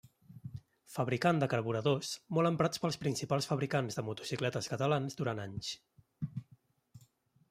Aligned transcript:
Fabricant 0.93 1.41
de 1.41 1.49
carburadors 1.51 2.13
molt 2.37 2.49
emprats 2.51 2.81
pels 2.85 2.97
principals 3.03 3.49
fabricants 3.51 3.99
de 3.99 4.05
motocicletes 4.09 4.71
catalans 4.73 5.21
durant 5.21 5.43
anys. 5.47 5.71